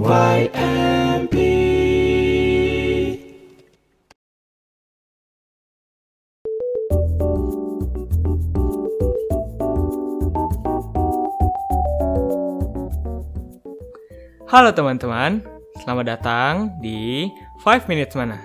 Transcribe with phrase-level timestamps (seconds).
[0.00, 0.08] Halo
[14.72, 15.44] teman-teman,
[15.84, 17.28] selamat datang di
[17.60, 18.40] 5 Minutes Mana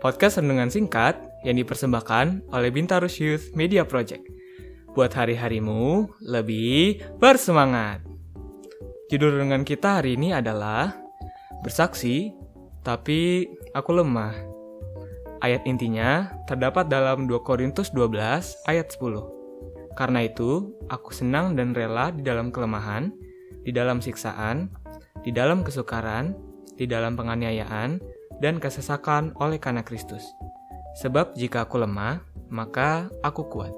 [0.00, 4.24] Podcast renungan singkat yang dipersembahkan oleh Bintarus Youth Media Project.
[4.96, 8.17] Buat hari-harimu lebih bersemangat
[9.08, 10.92] Judul renungan kita hari ini adalah
[11.64, 12.36] Bersaksi,
[12.84, 14.36] tapi aku lemah
[15.40, 22.12] Ayat intinya terdapat dalam 2 Korintus 12 ayat 10 Karena itu, aku senang dan rela
[22.12, 23.08] di dalam kelemahan,
[23.64, 24.68] di dalam siksaan,
[25.24, 26.36] di dalam kesukaran,
[26.76, 28.04] di dalam penganiayaan,
[28.44, 30.22] dan kesesakan oleh karena Kristus.
[31.00, 32.20] Sebab jika aku lemah,
[32.52, 33.72] maka aku kuat.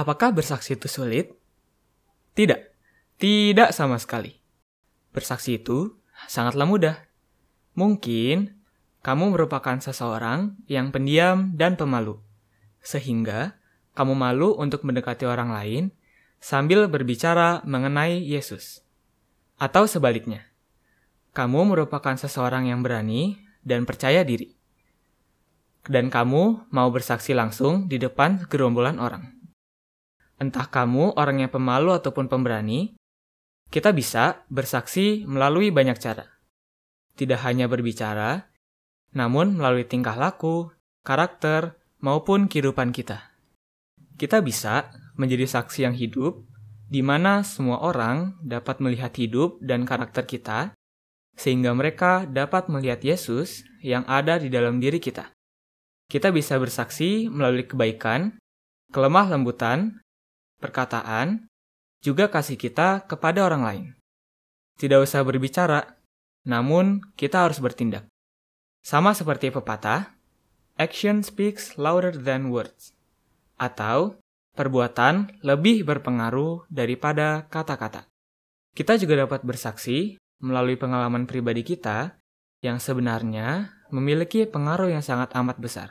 [0.00, 1.36] Apakah bersaksi itu sulit?
[2.32, 2.56] Tidak,
[3.20, 4.32] tidak sama sekali.
[5.12, 5.92] Bersaksi itu
[6.24, 6.96] sangatlah mudah.
[7.76, 8.56] Mungkin
[9.04, 12.16] kamu merupakan seseorang yang pendiam dan pemalu,
[12.80, 13.60] sehingga
[13.92, 15.92] kamu malu untuk mendekati orang lain
[16.40, 18.80] sambil berbicara mengenai Yesus.
[19.60, 20.48] Atau sebaliknya,
[21.36, 24.56] kamu merupakan seseorang yang berani dan percaya diri,
[25.84, 29.39] dan kamu mau bersaksi langsung di depan gerombolan orang.
[30.40, 32.96] Entah kamu orang yang pemalu ataupun pemberani,
[33.68, 36.26] kita bisa bersaksi melalui banyak cara.
[37.12, 38.48] Tidak hanya berbicara,
[39.12, 40.72] namun melalui tingkah laku,
[41.04, 43.36] karakter, maupun kehidupan kita.
[44.16, 44.88] Kita bisa
[45.20, 46.40] menjadi saksi yang hidup,
[46.88, 50.72] di mana semua orang dapat melihat hidup dan karakter kita,
[51.36, 55.30] sehingga mereka dapat melihat Yesus yang ada di dalam diri kita.
[56.10, 58.40] Kita bisa bersaksi melalui kebaikan,
[58.90, 60.02] kelemah lembutan,
[60.60, 61.48] perkataan,
[62.04, 63.86] juga kasih kita kepada orang lain.
[64.76, 65.98] Tidak usah berbicara,
[66.48, 68.08] namun kita harus bertindak.
[68.80, 70.16] Sama seperti pepatah,
[70.80, 72.96] action speaks louder than words.
[73.60, 74.16] Atau,
[74.56, 78.08] perbuatan lebih berpengaruh daripada kata-kata.
[78.72, 82.16] Kita juga dapat bersaksi melalui pengalaman pribadi kita
[82.64, 85.88] yang sebenarnya memiliki pengaruh yang sangat amat besar.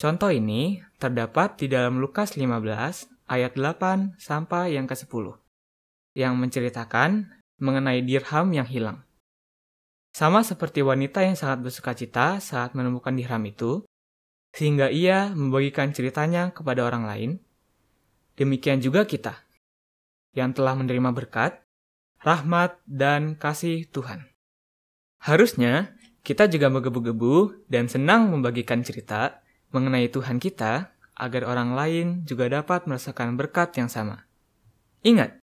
[0.00, 5.44] Contoh ini terdapat di dalam Lukas 15 ayat 8 sampai yang ke-10
[6.14, 7.26] yang menceritakan
[7.58, 9.02] mengenai dirham yang hilang.
[10.14, 13.82] Sama seperti wanita yang sangat bersuka cita saat menemukan dirham itu,
[14.54, 17.30] sehingga ia membagikan ceritanya kepada orang lain.
[18.38, 19.42] Demikian juga kita,
[20.38, 21.58] yang telah menerima berkat,
[22.22, 24.22] rahmat, dan kasih Tuhan.
[25.18, 29.42] Harusnya kita juga menggebu-gebu dan senang membagikan cerita
[29.74, 34.26] mengenai Tuhan kita agar orang lain juga dapat merasakan berkat yang sama.
[35.06, 35.38] Ingat,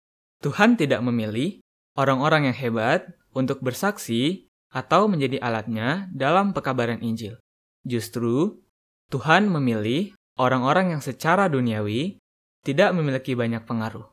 [0.43, 1.59] Tuhan tidak memilih
[1.99, 7.41] orang-orang yang hebat untuk bersaksi atau menjadi alatnya dalam pekabaran Injil.
[7.87, 8.61] Justru,
[9.09, 12.19] Tuhan memilih orang-orang yang secara duniawi
[12.67, 14.11] tidak memiliki banyak pengaruh.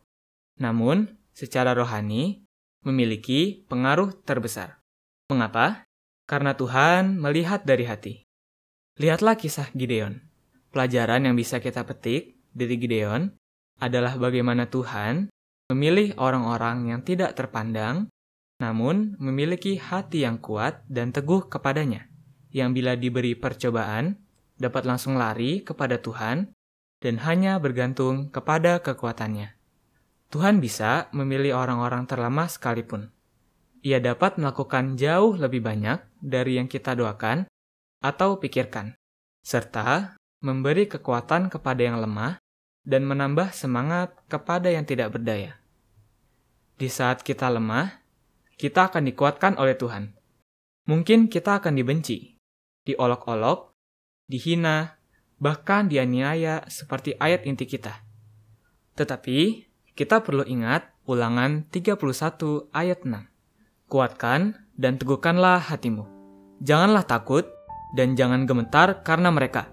[0.62, 2.46] Namun, secara rohani,
[2.86, 4.80] memiliki pengaruh terbesar.
[5.28, 5.84] Mengapa?
[6.30, 8.14] Karena Tuhan melihat dari hati.
[9.02, 10.33] Lihatlah kisah Gideon.
[10.74, 13.30] Pelajaran yang bisa kita petik dari Gideon
[13.78, 15.30] adalah bagaimana Tuhan
[15.70, 18.10] memilih orang-orang yang tidak terpandang,
[18.58, 22.10] namun memiliki hati yang kuat dan teguh kepadanya,
[22.50, 24.18] yang bila diberi percobaan
[24.58, 26.50] dapat langsung lari kepada Tuhan
[27.06, 29.54] dan hanya bergantung kepada kekuatannya.
[30.34, 33.14] Tuhan bisa memilih orang-orang terlemah sekalipun.
[33.86, 37.46] Ia dapat melakukan jauh lebih banyak dari yang kita doakan
[38.02, 38.98] atau pikirkan,
[39.46, 42.44] serta memberi kekuatan kepada yang lemah,
[42.84, 45.56] dan menambah semangat kepada yang tidak berdaya.
[46.76, 48.04] Di saat kita lemah,
[48.60, 50.12] kita akan dikuatkan oleh Tuhan.
[50.92, 52.36] Mungkin kita akan dibenci,
[52.84, 53.72] diolok-olok,
[54.28, 55.00] dihina,
[55.40, 58.04] bahkan dianiaya seperti ayat inti kita.
[59.00, 59.64] Tetapi,
[59.96, 61.96] kita perlu ingat ulangan 31
[62.76, 63.32] ayat 6.
[63.88, 66.04] Kuatkan dan teguhkanlah hatimu.
[66.60, 67.48] Janganlah takut
[67.96, 69.73] dan jangan gemetar karena mereka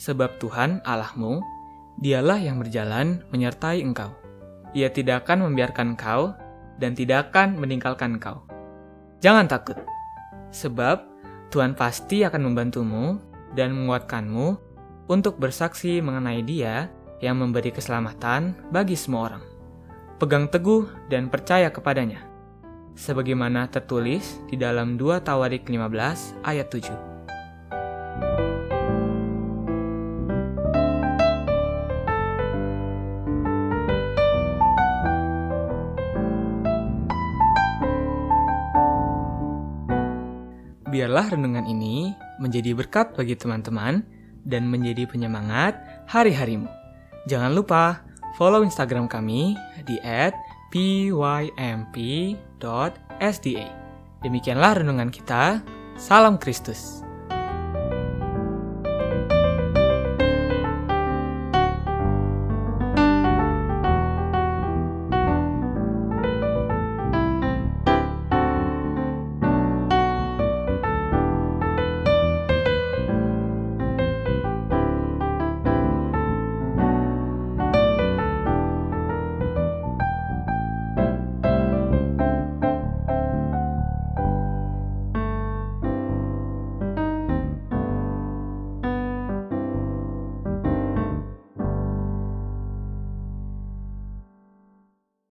[0.00, 1.44] sebab Tuhan Allahmu,
[2.00, 4.16] dialah yang berjalan menyertai engkau.
[4.72, 6.32] Ia tidak akan membiarkan engkau
[6.80, 8.40] dan tidak akan meninggalkan engkau.
[9.20, 9.76] Jangan takut,
[10.48, 11.04] sebab
[11.52, 13.20] Tuhan pasti akan membantumu
[13.52, 14.56] dan menguatkanmu
[15.12, 16.88] untuk bersaksi mengenai Dia
[17.20, 19.44] yang memberi keselamatan bagi semua orang.
[20.16, 22.24] Pegang teguh dan percaya kepadanya.
[23.00, 27.09] sebagaimana tertulis di dalam 2 Tawarik 15 ayat 7.
[40.90, 42.10] Biarlah renungan ini
[42.42, 44.02] menjadi berkat bagi teman-teman
[44.42, 45.78] dan menjadi penyemangat
[46.10, 46.66] hari-harimu.
[47.30, 48.02] Jangan lupa
[48.34, 49.54] follow Instagram kami
[49.86, 50.02] di
[50.74, 51.16] @pymp.sda.
[54.20, 55.62] Demikianlah renungan kita.
[55.94, 57.09] Salam Kristus.